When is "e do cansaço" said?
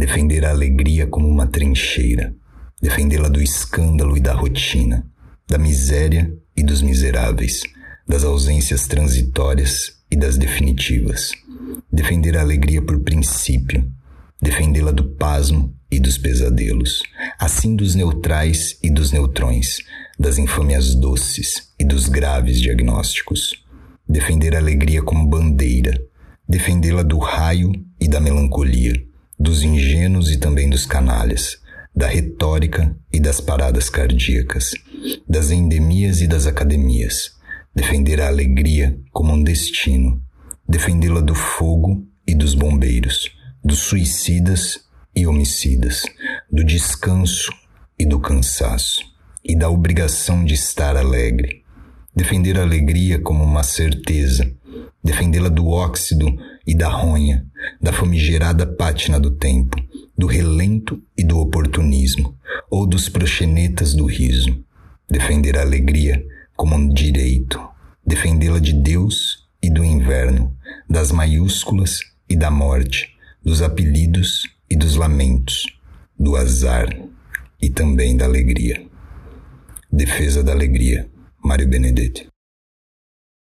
47.98-49.00